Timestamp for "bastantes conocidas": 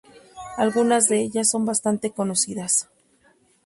1.63-2.89